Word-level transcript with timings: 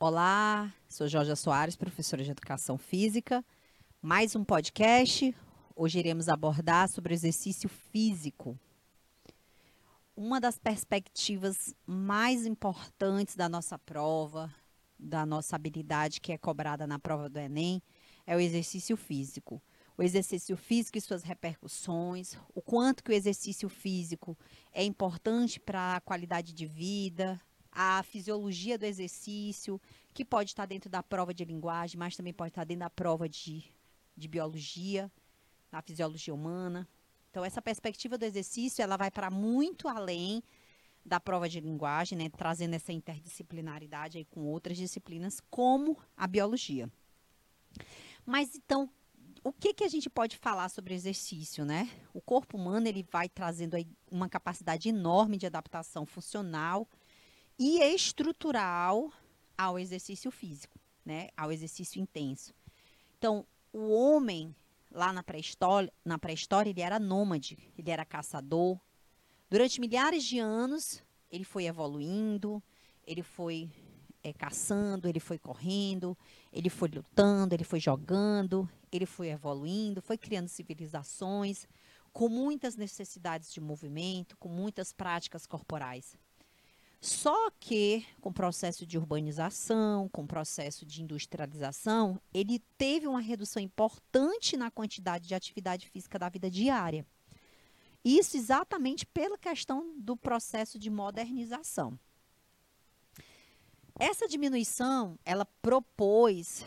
Olá, 0.00 0.72
sou 0.88 1.08
Jorge 1.08 1.34
Soares, 1.34 1.74
professora 1.74 2.22
de 2.22 2.30
Educação 2.30 2.78
Física. 2.78 3.44
Mais 4.00 4.36
um 4.36 4.44
podcast. 4.44 5.34
Hoje 5.74 5.98
iremos 5.98 6.28
abordar 6.28 6.88
sobre 6.88 7.12
o 7.12 7.16
exercício 7.16 7.68
físico. 7.68 8.56
Uma 10.14 10.40
das 10.40 10.56
perspectivas 10.56 11.74
mais 11.84 12.46
importantes 12.46 13.34
da 13.34 13.48
nossa 13.48 13.76
prova, 13.76 14.54
da 14.96 15.26
nossa 15.26 15.56
habilidade 15.56 16.20
que 16.20 16.30
é 16.30 16.38
cobrada 16.38 16.86
na 16.86 17.00
prova 17.00 17.28
do 17.28 17.40
Enem, 17.40 17.82
é 18.24 18.36
o 18.36 18.40
exercício 18.40 18.96
físico. 18.96 19.60
O 19.96 20.02
exercício 20.04 20.56
físico 20.56 20.96
e 20.96 21.00
suas 21.00 21.24
repercussões, 21.24 22.38
o 22.54 22.62
quanto 22.62 23.02
que 23.02 23.10
o 23.10 23.14
exercício 23.14 23.68
físico 23.68 24.38
é 24.72 24.84
importante 24.84 25.58
para 25.58 25.96
a 25.96 26.00
qualidade 26.00 26.52
de 26.52 26.66
vida, 26.66 27.40
a 27.80 28.02
fisiologia 28.02 28.76
do 28.76 28.84
exercício, 28.84 29.80
que 30.12 30.24
pode 30.24 30.50
estar 30.50 30.66
dentro 30.66 30.90
da 30.90 31.00
prova 31.00 31.32
de 31.32 31.44
linguagem, 31.44 31.96
mas 31.96 32.16
também 32.16 32.32
pode 32.32 32.50
estar 32.50 32.64
dentro 32.64 32.80
da 32.80 32.90
prova 32.90 33.28
de, 33.28 33.64
de 34.16 34.26
biologia, 34.26 35.08
na 35.70 35.80
fisiologia 35.80 36.34
humana. 36.34 36.88
Então, 37.30 37.44
essa 37.44 37.62
perspectiva 37.62 38.18
do 38.18 38.24
exercício, 38.24 38.82
ela 38.82 38.96
vai 38.96 39.12
para 39.12 39.30
muito 39.30 39.86
além 39.86 40.42
da 41.04 41.20
prova 41.20 41.48
de 41.48 41.60
linguagem, 41.60 42.18
né, 42.18 42.28
trazendo 42.28 42.74
essa 42.74 42.92
interdisciplinaridade 42.92 44.18
aí 44.18 44.24
com 44.24 44.40
outras 44.40 44.76
disciplinas, 44.76 45.40
como 45.48 45.96
a 46.16 46.26
biologia. 46.26 46.90
Mas, 48.26 48.56
então, 48.56 48.90
o 49.44 49.52
que, 49.52 49.72
que 49.72 49.84
a 49.84 49.88
gente 49.88 50.10
pode 50.10 50.36
falar 50.36 50.68
sobre 50.68 50.94
exercício, 50.94 51.64
né? 51.64 51.88
O 52.12 52.20
corpo 52.20 52.56
humano, 52.56 52.88
ele 52.88 53.06
vai 53.08 53.28
trazendo 53.28 53.76
aí 53.76 53.86
uma 54.10 54.28
capacidade 54.28 54.88
enorme 54.88 55.36
de 55.36 55.46
adaptação 55.46 56.04
funcional, 56.04 56.88
e 57.58 57.80
estrutural 57.82 59.12
ao 59.56 59.78
exercício 59.78 60.30
físico, 60.30 60.78
né? 61.04 61.28
Ao 61.36 61.50
exercício 61.50 62.00
intenso. 62.00 62.54
Então, 63.18 63.44
o 63.72 63.90
homem 63.90 64.54
lá 64.90 65.12
na 65.12 65.22
pré-história, 65.22 65.92
na 66.04 66.18
pré-história, 66.18 66.70
ele 66.70 66.80
era 66.80 66.98
nômade, 66.98 67.58
ele 67.76 67.90
era 67.90 68.04
caçador. 68.04 68.78
Durante 69.50 69.80
milhares 69.80 70.24
de 70.24 70.38
anos, 70.38 71.02
ele 71.30 71.44
foi 71.44 71.64
evoluindo, 71.64 72.62
ele 73.06 73.22
foi 73.22 73.70
é, 74.22 74.32
caçando, 74.32 75.08
ele 75.08 75.20
foi 75.20 75.38
correndo, 75.38 76.16
ele 76.52 76.70
foi 76.70 76.88
lutando, 76.88 77.54
ele 77.54 77.64
foi 77.64 77.80
jogando, 77.80 78.68
ele 78.92 79.06
foi 79.06 79.28
evoluindo, 79.28 80.02
foi 80.02 80.16
criando 80.16 80.48
civilizações 80.48 81.66
com 82.12 82.28
muitas 82.28 82.76
necessidades 82.76 83.52
de 83.52 83.60
movimento, 83.60 84.36
com 84.38 84.48
muitas 84.48 84.92
práticas 84.92 85.46
corporais. 85.46 86.16
Só 87.00 87.50
que, 87.60 88.04
com 88.20 88.30
o 88.30 88.32
processo 88.32 88.84
de 88.84 88.98
urbanização, 88.98 90.08
com 90.08 90.22
o 90.22 90.26
processo 90.26 90.84
de 90.84 91.02
industrialização, 91.02 92.20
ele 92.34 92.58
teve 92.76 93.06
uma 93.06 93.20
redução 93.20 93.62
importante 93.62 94.56
na 94.56 94.70
quantidade 94.70 95.28
de 95.28 95.34
atividade 95.34 95.88
física 95.88 96.18
da 96.18 96.28
vida 96.28 96.50
diária. 96.50 97.06
Isso 98.04 98.36
exatamente 98.36 99.06
pela 99.06 99.38
questão 99.38 99.94
do 99.96 100.16
processo 100.16 100.78
de 100.78 100.90
modernização. 100.90 101.98
Essa 103.98 104.28
diminuição, 104.28 105.18
ela 105.24 105.44
propôs 105.44 106.64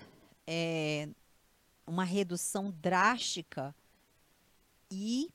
é, 0.48 1.10
uma 1.86 2.04
redução 2.04 2.72
drástica 2.72 3.76
e 4.90 5.30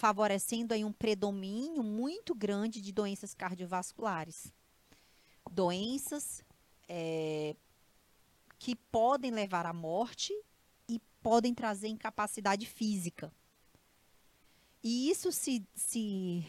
favorecendo 0.00 0.72
aí 0.72 0.82
um 0.82 0.94
predomínio 0.94 1.82
muito 1.82 2.34
grande 2.34 2.80
de 2.80 2.90
doenças 2.90 3.34
cardiovasculares. 3.34 4.50
Doenças 5.50 6.42
é, 6.88 7.54
que 8.58 8.74
podem 8.74 9.30
levar 9.30 9.66
à 9.66 9.74
morte 9.74 10.32
e 10.88 10.98
podem 11.22 11.52
trazer 11.52 11.88
incapacidade 11.88 12.64
física. 12.64 13.30
E 14.82 15.10
isso 15.10 15.30
se, 15.30 15.62
se 15.74 16.46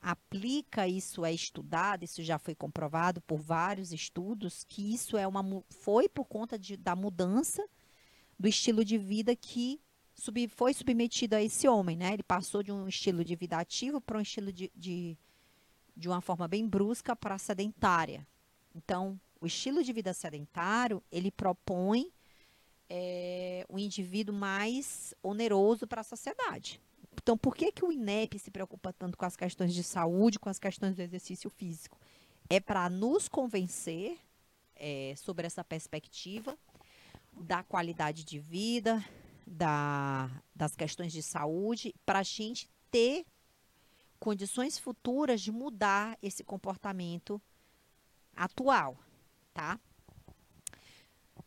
aplica, 0.00 0.88
isso 0.88 1.24
é 1.24 1.32
estudado, 1.32 2.02
isso 2.02 2.20
já 2.20 2.36
foi 2.36 2.56
comprovado 2.56 3.20
por 3.20 3.38
vários 3.38 3.92
estudos, 3.92 4.64
que 4.68 4.92
isso 4.92 5.16
é 5.16 5.24
uma, 5.24 5.44
foi 5.68 6.08
por 6.08 6.24
conta 6.24 6.58
de, 6.58 6.76
da 6.76 6.96
mudança 6.96 7.64
do 8.36 8.48
estilo 8.48 8.84
de 8.84 8.98
vida 8.98 9.36
que 9.36 9.80
sub, 10.22 10.48
foi 10.48 10.72
submetido 10.72 11.34
a 11.34 11.42
esse 11.42 11.66
homem, 11.66 11.96
né? 11.96 12.12
Ele 12.12 12.22
passou 12.22 12.62
de 12.62 12.70
um 12.70 12.86
estilo 12.86 13.24
de 13.24 13.34
vida 13.34 13.58
ativo 13.58 14.00
para 14.00 14.16
um 14.16 14.20
estilo 14.20 14.52
de, 14.52 14.70
de, 14.74 15.18
de 15.96 16.08
uma 16.08 16.20
forma 16.20 16.46
bem 16.46 16.66
brusca 16.66 17.16
para 17.16 17.36
sedentária. 17.38 18.24
Então, 18.72 19.20
o 19.40 19.46
estilo 19.46 19.82
de 19.82 19.92
vida 19.92 20.14
sedentário, 20.14 21.02
ele 21.10 21.32
propõe 21.32 22.12
é, 22.88 23.66
um 23.68 23.76
indivíduo 23.76 24.32
mais 24.32 25.12
oneroso 25.24 25.88
para 25.88 26.02
a 26.02 26.04
sociedade. 26.04 26.80
Então, 27.20 27.36
por 27.36 27.56
que, 27.56 27.72
que 27.72 27.84
o 27.84 27.90
INEP 27.90 28.38
se 28.38 28.50
preocupa 28.50 28.92
tanto 28.92 29.18
com 29.18 29.24
as 29.24 29.36
questões 29.36 29.74
de 29.74 29.82
saúde, 29.82 30.38
com 30.38 30.48
as 30.48 30.58
questões 30.58 30.94
do 30.94 31.02
exercício 31.02 31.50
físico? 31.50 31.98
É 32.48 32.60
para 32.60 32.88
nos 32.88 33.28
convencer 33.28 34.18
é, 34.76 35.14
sobre 35.16 35.46
essa 35.46 35.64
perspectiva 35.64 36.56
da 37.32 37.64
qualidade 37.64 38.24
de 38.24 38.38
vida, 38.38 39.04
da, 39.46 40.30
das 40.54 40.74
questões 40.74 41.12
de 41.12 41.22
saúde 41.22 41.94
para 42.04 42.20
a 42.20 42.22
gente 42.22 42.68
ter 42.90 43.24
condições 44.18 44.78
futuras 44.78 45.40
de 45.40 45.50
mudar 45.50 46.16
esse 46.22 46.44
comportamento 46.44 47.40
atual, 48.36 48.96
tá? 49.52 49.80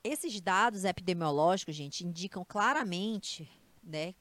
Esses 0.04 0.40
dados 0.42 0.84
epidemiológicos, 0.84 1.76
gente, 1.76 2.06
indicam 2.06 2.44
claramente, 2.44 3.50
né, 3.82 4.14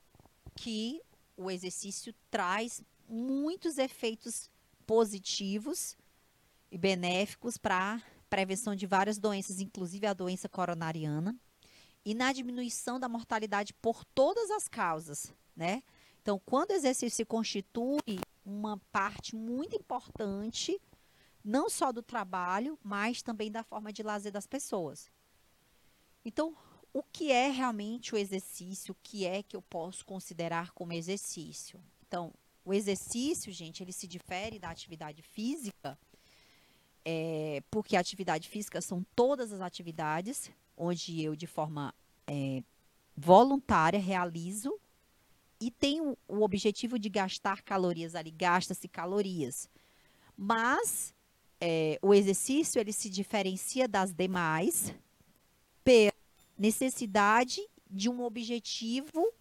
que 0.54 1.02
o 1.36 1.50
exercício 1.50 2.14
traz 2.30 2.82
muitos 3.08 3.76
efeitos 3.76 4.48
positivos 4.86 5.96
e 6.70 6.78
benéficos 6.78 7.58
para 7.58 8.00
prevenção 8.30 8.74
de 8.74 8.86
várias 8.86 9.18
doenças, 9.18 9.60
inclusive 9.60 10.06
a 10.06 10.14
doença 10.14 10.48
coronariana, 10.48 11.36
e 12.04 12.14
na 12.14 12.32
diminuição 12.32 13.00
da 13.00 13.08
mortalidade 13.08 13.72
por 13.74 14.04
todas 14.04 14.50
as 14.50 14.68
causas, 14.68 15.32
né? 15.56 15.82
Então, 16.20 16.40
quando 16.44 16.70
o 16.70 16.74
exercício 16.74 17.16
se 17.16 17.24
constitui 17.24 18.18
uma 18.44 18.78
parte 18.90 19.36
muito 19.36 19.76
importante, 19.76 20.80
não 21.44 21.68
só 21.68 21.92
do 21.92 22.02
trabalho, 22.02 22.78
mas 22.82 23.22
também 23.22 23.50
da 23.50 23.62
forma 23.62 23.92
de 23.92 24.02
lazer 24.02 24.32
das 24.32 24.46
pessoas. 24.46 25.10
Então, 26.24 26.56
o 26.92 27.02
que 27.02 27.30
é 27.30 27.50
realmente 27.50 28.14
o 28.14 28.18
exercício? 28.18 28.92
O 28.92 28.96
que 29.02 29.26
é 29.26 29.42
que 29.42 29.56
eu 29.56 29.60
posso 29.60 30.04
considerar 30.06 30.70
como 30.72 30.92
exercício? 30.92 31.82
Então, 32.06 32.32
o 32.64 32.72
exercício, 32.72 33.52
gente, 33.52 33.82
ele 33.82 33.92
se 33.92 34.06
difere 34.06 34.58
da 34.58 34.70
atividade 34.70 35.20
física, 35.20 35.98
é, 37.04 37.62
porque 37.70 37.96
a 37.96 38.00
atividade 38.00 38.48
física 38.48 38.80
são 38.80 39.04
todas 39.14 39.52
as 39.52 39.60
atividades 39.60 40.50
onde 40.76 41.22
eu, 41.22 41.36
de 41.36 41.46
forma 41.46 41.94
é, 42.26 42.62
voluntária, 43.16 43.98
realizo 43.98 44.78
e 45.60 45.70
tenho 45.70 46.16
o 46.28 46.42
objetivo 46.42 46.98
de 46.98 47.08
gastar 47.08 47.62
calorias 47.62 48.14
ali, 48.14 48.30
gasta-se 48.30 48.88
calorias. 48.88 49.68
Mas 50.36 51.14
é, 51.60 51.98
o 52.02 52.12
exercício 52.12 52.80
ele 52.80 52.92
se 52.92 53.08
diferencia 53.08 53.88
das 53.88 54.12
demais 54.12 54.94
pela 55.82 56.12
necessidade 56.58 57.66
de 57.88 58.08
um 58.08 58.22
objetivo 58.22 59.32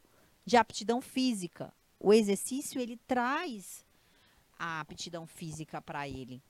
de 0.46 0.58
aptidão 0.58 1.02
física. 1.02 1.74
O 2.00 2.14
exercício 2.14 2.80
ele 2.80 2.98
traz 3.08 3.86
a 4.58 4.80
aptidão 4.80 5.26
física 5.26 5.82
para 5.82 6.08
ele, 6.08 6.42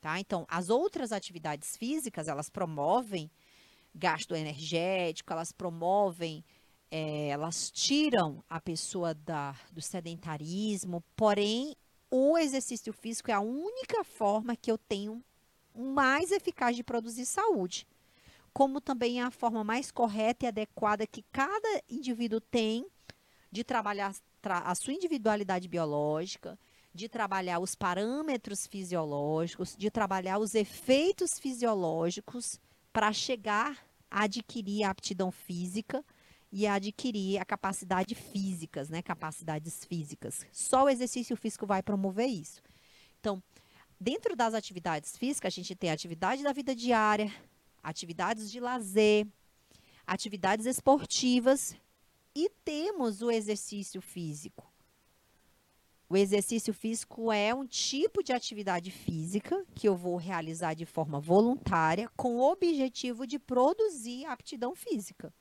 tá? 0.00 0.18
Então, 0.18 0.46
as 0.48 0.70
outras 0.70 1.12
atividades 1.12 1.76
físicas 1.76 2.26
elas 2.26 2.48
promovem 2.48 3.30
gasto 3.94 4.34
energético, 4.34 5.32
elas 5.32 5.52
promovem, 5.52 6.44
é, 6.90 7.28
elas 7.28 7.70
tiram 7.70 8.42
a 8.48 8.60
pessoa 8.60 9.14
da, 9.14 9.54
do 9.72 9.80
sedentarismo, 9.80 11.02
porém, 11.16 11.76
o 12.10 12.36
exercício 12.38 12.92
físico 12.92 13.30
é 13.30 13.34
a 13.34 13.40
única 13.40 14.04
forma 14.04 14.56
que 14.56 14.70
eu 14.70 14.78
tenho 14.78 15.22
mais 15.74 16.30
eficaz 16.30 16.76
de 16.76 16.84
produzir 16.84 17.26
saúde. 17.26 17.86
Como 18.52 18.80
também 18.80 19.20
é 19.20 19.24
a 19.24 19.30
forma 19.30 19.64
mais 19.64 19.90
correta 19.90 20.44
e 20.44 20.48
adequada 20.48 21.06
que 21.06 21.24
cada 21.32 21.82
indivíduo 21.88 22.40
tem 22.40 22.86
de 23.50 23.64
trabalhar 23.64 24.14
a 24.44 24.74
sua 24.74 24.92
individualidade 24.92 25.66
biológica, 25.66 26.58
de 26.94 27.08
trabalhar 27.08 27.58
os 27.58 27.74
parâmetros 27.74 28.66
fisiológicos, 28.66 29.74
de 29.76 29.90
trabalhar 29.90 30.38
os 30.38 30.54
efeitos 30.54 31.38
fisiológicos 31.40 32.60
para 32.94 33.12
chegar 33.12 33.76
a 34.08 34.22
adquirir 34.22 34.84
a 34.84 34.90
aptidão 34.90 35.32
física 35.32 36.04
e 36.52 36.64
a 36.64 36.74
adquirir 36.74 37.40
a 37.40 37.44
capacidade 37.44 38.14
físicas, 38.14 38.88
né? 38.88 39.02
Capacidades 39.02 39.84
físicas. 39.84 40.46
Só 40.52 40.84
o 40.84 40.88
exercício 40.88 41.36
físico 41.36 41.66
vai 41.66 41.82
promover 41.82 42.28
isso. 42.28 42.62
Então, 43.18 43.42
dentro 43.98 44.36
das 44.36 44.54
atividades 44.54 45.16
físicas, 45.16 45.52
a 45.52 45.56
gente 45.56 45.74
tem 45.74 45.90
atividade 45.90 46.44
da 46.44 46.52
vida 46.52 46.72
diária, 46.72 47.34
atividades 47.82 48.48
de 48.48 48.60
lazer, 48.60 49.26
atividades 50.06 50.64
esportivas 50.64 51.76
e 52.32 52.48
temos 52.64 53.22
o 53.22 53.30
exercício 53.30 54.00
físico. 54.00 54.72
O 56.08 56.16
exercício 56.16 56.74
físico 56.74 57.32
é 57.32 57.54
um 57.54 57.66
tipo 57.66 58.22
de 58.22 58.32
atividade 58.32 58.90
física 58.90 59.64
que 59.74 59.88
eu 59.88 59.96
vou 59.96 60.16
realizar 60.16 60.74
de 60.74 60.84
forma 60.84 61.18
voluntária 61.18 62.10
com 62.14 62.36
o 62.36 62.52
objetivo 62.52 63.26
de 63.26 63.38
produzir 63.38 64.26
aptidão 64.26 64.74
física. 64.74 65.32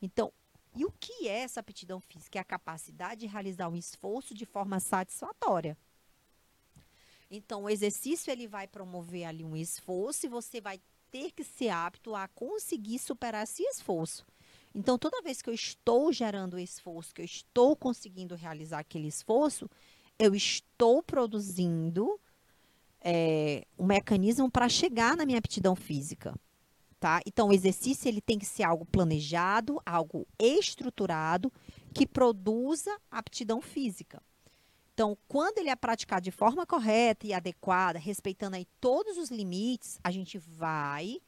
Então, 0.00 0.32
e 0.74 0.84
o 0.84 0.92
que 0.98 1.28
é 1.28 1.40
essa 1.40 1.60
aptidão 1.60 2.00
física? 2.00 2.38
É 2.38 2.40
a 2.40 2.44
capacidade 2.44 3.20
de 3.20 3.26
realizar 3.26 3.68
um 3.68 3.76
esforço 3.76 4.34
de 4.34 4.46
forma 4.46 4.80
satisfatória. 4.80 5.76
Então, 7.30 7.64
o 7.64 7.70
exercício 7.70 8.30
ele 8.30 8.46
vai 8.46 8.66
promover 8.66 9.24
ali 9.24 9.44
um 9.44 9.56
esforço 9.56 10.26
e 10.26 10.28
você 10.28 10.60
vai 10.60 10.80
ter 11.10 11.32
que 11.32 11.44
ser 11.44 11.68
apto 11.70 12.14
a 12.14 12.28
conseguir 12.28 12.98
superar 12.98 13.44
esse 13.44 13.62
esforço. 13.62 14.26
Então, 14.74 14.98
toda 14.98 15.22
vez 15.22 15.40
que 15.40 15.48
eu 15.48 15.54
estou 15.54 16.12
gerando 16.12 16.58
esforço, 16.58 17.14
que 17.14 17.22
eu 17.22 17.24
estou 17.24 17.74
conseguindo 17.74 18.34
realizar 18.34 18.80
aquele 18.80 19.08
esforço, 19.08 19.70
eu 20.18 20.34
estou 20.34 21.02
produzindo 21.02 22.18
é, 23.00 23.66
um 23.78 23.86
mecanismo 23.86 24.50
para 24.50 24.68
chegar 24.68 25.16
na 25.16 25.26
minha 25.26 25.38
aptidão 25.38 25.76
física. 25.76 26.34
Tá? 26.98 27.20
Então, 27.26 27.48
o 27.48 27.52
exercício 27.52 28.08
ele 28.08 28.20
tem 28.20 28.38
que 28.38 28.46
ser 28.46 28.62
algo 28.62 28.86
planejado, 28.86 29.80
algo 29.84 30.26
estruturado, 30.38 31.52
que 31.92 32.06
produza 32.06 32.90
aptidão 33.10 33.60
física. 33.60 34.22
Então, 34.94 35.16
quando 35.28 35.58
ele 35.58 35.68
é 35.68 35.76
praticado 35.76 36.22
de 36.22 36.30
forma 36.30 36.64
correta 36.64 37.26
e 37.26 37.34
adequada, 37.34 37.98
respeitando 37.98 38.56
aí 38.56 38.66
todos 38.80 39.18
os 39.18 39.30
limites, 39.30 40.00
a 40.02 40.10
gente 40.10 40.38
vai 40.38 41.20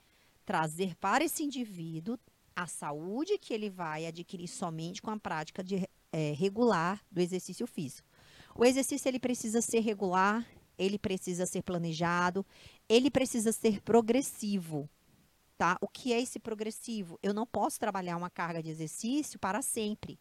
trazer 0.46 0.96
para 0.96 1.23
esse 1.23 1.44
indivíduo 1.44 2.19
a 2.56 2.67
saúde 2.67 3.37
que 3.37 3.52
ele 3.52 3.69
vai 3.69 4.06
adquirir 4.06 4.49
somente 4.49 5.02
com 5.02 5.11
a 5.11 5.19
prática 5.19 5.62
de, 5.62 5.87
é, 6.11 6.32
regular 6.32 7.05
do 7.12 7.20
exercício 7.20 7.67
físico. 7.67 8.07
O 8.60 8.64
exercício 8.64 9.08
ele 9.08 9.20
precisa 9.20 9.60
ser 9.62 9.78
regular, 9.78 10.44
ele 10.76 10.99
precisa 10.99 11.46
ser 11.46 11.62
planejado, 11.62 12.44
ele 12.88 13.08
precisa 13.08 13.52
ser 13.52 13.81
progressivo. 13.81 14.90
Tá? 15.56 15.78
O 15.81 15.87
que 15.87 16.12
é 16.12 16.20
esse 16.20 16.40
progressivo? 16.40 17.20
Eu 17.22 17.32
não 17.32 17.46
posso 17.46 17.78
trabalhar 17.78 18.16
uma 18.16 18.28
carga 18.28 18.60
de 18.60 18.69
exercício 18.69 19.38
para 19.38 19.62
sempre. 19.62 20.19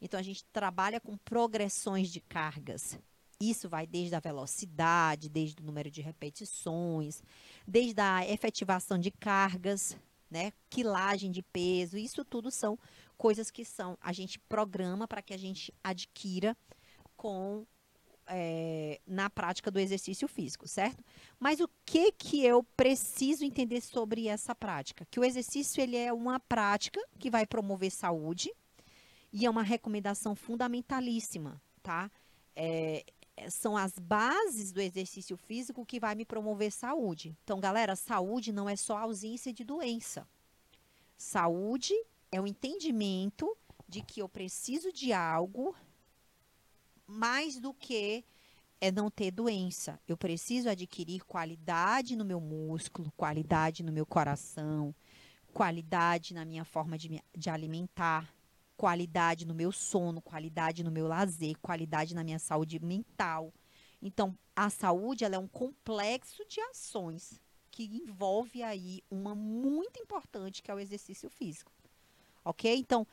Então, 0.00 0.20
a 0.20 0.22
gente 0.22 0.44
trabalha 0.52 1.00
com 1.00 1.16
progressões 1.16 2.10
de 2.10 2.20
cargas. 2.20 2.96
Isso 3.40 3.68
vai 3.68 3.88
desde 3.88 4.14
a 4.14 4.20
velocidade, 4.20 5.28
desde 5.28 5.60
o 5.60 5.66
número 5.66 5.90
de 5.90 6.00
repetições, 6.00 7.24
desde 7.66 8.00
a 8.00 8.24
efetivação 8.24 9.00
de 9.00 9.10
cargas, 9.10 9.96
né? 10.30 10.52
Quilagem 10.68 11.32
de 11.32 11.42
peso. 11.42 11.98
Isso 11.98 12.24
tudo 12.24 12.52
são 12.52 12.78
coisas 13.18 13.50
que 13.50 13.64
são 13.64 13.98
a 14.00 14.12
gente 14.12 14.38
programa 14.38 15.08
para 15.08 15.22
que 15.22 15.34
a 15.34 15.38
gente 15.38 15.74
adquira 15.82 16.56
com 17.16 17.66
é, 18.30 19.00
na 19.06 19.28
prática 19.28 19.70
do 19.70 19.78
exercício 19.78 20.26
físico, 20.26 20.66
certo? 20.66 21.04
Mas 21.38 21.60
o 21.60 21.68
que 21.84 22.12
que 22.12 22.44
eu 22.44 22.62
preciso 22.62 23.44
entender 23.44 23.80
sobre 23.80 24.28
essa 24.28 24.54
prática? 24.54 25.06
Que 25.10 25.20
o 25.20 25.24
exercício 25.24 25.82
ele 25.82 25.96
é 25.96 26.12
uma 26.12 26.40
prática 26.40 27.00
que 27.18 27.30
vai 27.30 27.44
promover 27.44 27.90
saúde, 27.90 28.50
e 29.32 29.46
é 29.46 29.50
uma 29.50 29.62
recomendação 29.62 30.34
fundamentalíssima, 30.34 31.60
tá? 31.82 32.10
É, 32.56 33.04
são 33.48 33.76
as 33.76 33.98
bases 33.98 34.72
do 34.72 34.80
exercício 34.80 35.36
físico 35.36 35.86
que 35.86 36.00
vai 36.00 36.14
me 36.14 36.24
promover 36.24 36.72
saúde. 36.72 37.36
Então, 37.44 37.60
galera, 37.60 37.94
saúde 37.96 38.52
não 38.52 38.68
é 38.68 38.76
só 38.76 38.98
ausência 38.98 39.52
de 39.52 39.64
doença. 39.64 40.26
Saúde 41.16 41.94
é 42.30 42.40
o 42.40 42.46
entendimento 42.46 43.56
de 43.88 44.02
que 44.02 44.20
eu 44.20 44.28
preciso 44.28 44.92
de 44.92 45.12
algo 45.12 45.74
mais 47.10 47.58
do 47.58 47.74
que 47.74 48.24
é 48.80 48.90
não 48.90 49.10
ter 49.10 49.30
doença. 49.30 50.00
Eu 50.08 50.16
preciso 50.16 50.68
adquirir 50.68 51.24
qualidade 51.24 52.16
no 52.16 52.24
meu 52.24 52.40
músculo, 52.40 53.12
qualidade 53.16 53.82
no 53.82 53.92
meu 53.92 54.06
coração, 54.06 54.94
qualidade 55.52 56.32
na 56.32 56.44
minha 56.44 56.64
forma 56.64 56.96
de, 56.96 57.22
de 57.36 57.50
alimentar, 57.50 58.32
qualidade 58.76 59.44
no 59.44 59.54
meu 59.54 59.70
sono, 59.70 60.22
qualidade 60.22 60.82
no 60.82 60.90
meu 60.90 61.06
lazer, 61.06 61.58
qualidade 61.60 62.14
na 62.14 62.24
minha 62.24 62.38
saúde 62.38 62.78
mental. 62.78 63.52
Então, 64.00 64.34
a 64.56 64.70
saúde 64.70 65.24
ela 65.24 65.34
é 65.36 65.38
um 65.38 65.48
complexo 65.48 66.42
de 66.48 66.60
ações 66.60 67.38
que 67.70 67.84
envolve 67.84 68.62
aí 68.62 69.02
uma 69.10 69.34
muito 69.34 70.00
importante 70.00 70.62
que 70.62 70.70
é 70.70 70.74
o 70.74 70.80
exercício 70.80 71.28
físico. 71.28 71.70
OK? 72.42 72.74
Então, 72.74 73.06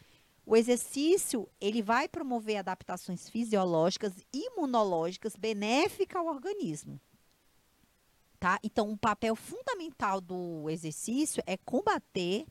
o 0.47 0.55
exercício, 0.55 1.45
ele 1.59 1.81
vai 1.81 2.07
promover 2.07 2.55
adaptações 2.55 3.27
fisiológicas 3.27 4.13
e 4.33 4.47
imunológicas 4.47 5.35
benéficas 5.35 6.21
ao 6.21 6.27
organismo. 6.27 7.01
Tá? 8.39 8.57
Então, 8.63 8.87
um 8.87 8.95
papel 8.95 9.35
fundamental 9.35 10.21
do 10.21 10.69
exercício 10.69 11.43
é 11.45 11.57
combater 11.57 12.45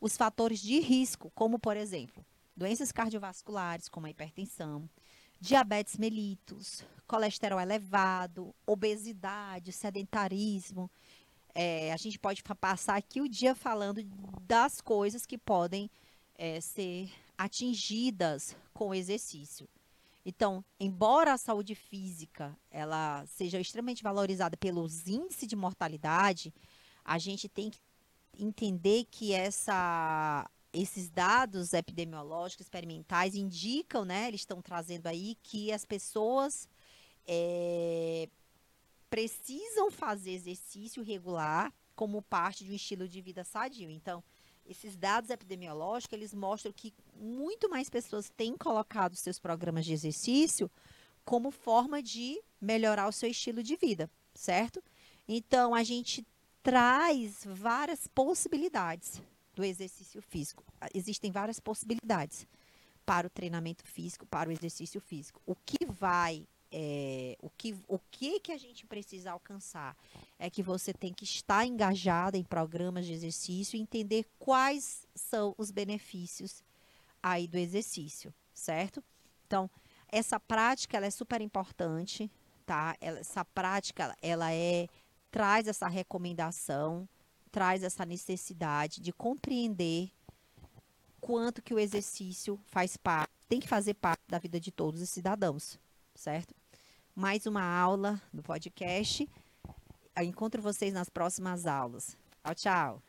os 0.00 0.16
fatores 0.16 0.60
de 0.60 0.80
risco, 0.80 1.30
como, 1.34 1.58
por 1.58 1.76
exemplo, 1.76 2.24
doenças 2.56 2.90
cardiovasculares, 2.90 3.86
como 3.86 4.06
a 4.06 4.10
hipertensão, 4.10 4.88
diabetes 5.38 5.98
mellitus, 5.98 6.82
colesterol 7.06 7.60
elevado, 7.60 8.54
obesidade, 8.64 9.72
sedentarismo. 9.72 10.90
É, 11.54 11.92
a 11.92 11.98
gente 11.98 12.18
pode 12.18 12.42
passar 12.42 12.96
aqui 12.96 13.20
o 13.20 13.28
dia 13.28 13.54
falando 13.54 14.02
das 14.40 14.80
coisas 14.80 15.26
que 15.26 15.36
podem 15.36 15.90
é, 16.38 16.62
ser 16.62 17.10
atingidas 17.36 18.56
com 18.72 18.88
o 18.88 18.94
exercício. 18.94 19.68
Então, 20.24 20.64
embora 20.80 21.32
a 21.32 21.38
saúde 21.38 21.74
física 21.74 22.56
ela 22.70 23.24
seja 23.26 23.60
extremamente 23.60 24.02
valorizada 24.02 24.56
pelos 24.56 25.06
índices 25.06 25.46
de 25.46 25.54
mortalidade, 25.54 26.52
a 27.04 27.16
gente 27.18 27.48
tem 27.48 27.70
que 27.70 27.78
entender 28.38 29.04
que 29.10 29.32
essa 29.32 30.50
esses 30.72 31.08
dados 31.08 31.72
epidemiológicos 31.72 32.66
experimentais 32.66 33.34
indicam, 33.34 34.04
né, 34.04 34.28
eles 34.28 34.42
estão 34.42 34.60
trazendo 34.60 35.06
aí 35.06 35.34
que 35.42 35.72
as 35.72 35.86
pessoas 35.86 36.68
é, 37.26 38.28
precisam 39.08 39.90
fazer 39.90 40.32
exercício 40.32 41.02
regular 41.02 41.72
como 41.94 42.20
parte 42.20 42.62
de 42.62 42.72
um 42.72 42.74
estilo 42.74 43.08
de 43.08 43.22
vida 43.22 43.42
sadio. 43.42 43.88
Então, 43.88 44.22
esses 44.68 44.96
dados 44.96 45.30
epidemiológicos, 45.30 46.12
eles 46.12 46.34
mostram 46.34 46.72
que 46.72 46.92
muito 47.14 47.68
mais 47.68 47.88
pessoas 47.88 48.30
têm 48.36 48.56
colocado 48.56 49.16
seus 49.16 49.38
programas 49.38 49.84
de 49.84 49.92
exercício 49.92 50.70
como 51.24 51.50
forma 51.50 52.02
de 52.02 52.40
melhorar 52.60 53.08
o 53.08 53.12
seu 53.12 53.30
estilo 53.30 53.62
de 53.62 53.76
vida, 53.76 54.10
certo? 54.34 54.82
Então, 55.26 55.74
a 55.74 55.82
gente 55.82 56.24
traz 56.62 57.44
várias 57.44 58.06
possibilidades 58.06 59.22
do 59.54 59.64
exercício 59.64 60.20
físico. 60.22 60.64
Existem 60.94 61.30
várias 61.30 61.58
possibilidades 61.58 62.46
para 63.04 63.26
o 63.26 63.30
treinamento 63.30 63.84
físico, 63.84 64.26
para 64.26 64.48
o 64.48 64.52
exercício 64.52 65.00
físico. 65.00 65.40
O 65.46 65.54
que 65.54 65.86
vai, 65.86 66.46
é, 66.78 67.38
o, 67.40 67.48
que, 67.48 67.74
o 67.88 67.98
que, 68.10 68.38
que 68.38 68.52
a 68.52 68.58
gente 68.58 68.84
precisa 68.84 69.32
alcançar 69.32 69.96
é 70.38 70.50
que 70.50 70.62
você 70.62 70.92
tem 70.92 71.10
que 71.10 71.24
estar 71.24 71.64
engajada 71.64 72.36
em 72.36 72.44
programas 72.44 73.06
de 73.06 73.14
exercício 73.14 73.78
e 73.78 73.80
entender 73.80 74.26
quais 74.38 75.06
são 75.14 75.54
os 75.56 75.70
benefícios 75.70 76.62
aí 77.22 77.48
do 77.48 77.56
exercício, 77.56 78.32
certo? 78.52 79.02
Então, 79.46 79.70
essa 80.06 80.38
prática 80.38 80.98
ela 80.98 81.06
é 81.06 81.10
super 81.10 81.40
importante, 81.40 82.30
tá? 82.66 82.94
Essa 83.00 83.42
prática 83.42 84.14
ela 84.20 84.52
é 84.52 84.86
traz 85.30 85.66
essa 85.66 85.88
recomendação 85.88 87.08
traz 87.50 87.82
essa 87.82 88.04
necessidade 88.04 89.00
de 89.00 89.14
compreender 89.14 90.10
quanto 91.22 91.62
que 91.62 91.72
o 91.72 91.78
exercício 91.78 92.60
faz 92.66 92.98
parte, 92.98 93.32
tem 93.48 93.58
que 93.58 93.66
fazer 93.66 93.94
parte 93.94 94.20
da 94.28 94.38
vida 94.38 94.60
de 94.60 94.70
todos 94.70 95.00
os 95.00 95.08
cidadãos, 95.08 95.78
certo? 96.14 96.54
Mais 97.18 97.46
uma 97.46 97.62
aula 97.62 98.20
no 98.30 98.42
podcast. 98.42 99.26
Encontro 100.22 100.60
vocês 100.60 100.92
nas 100.92 101.08
próximas 101.08 101.66
aulas. 101.66 102.14
Tchau, 102.44 102.54
tchau. 102.54 103.02